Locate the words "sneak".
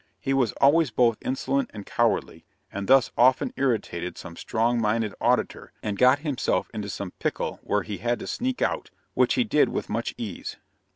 8.25-8.63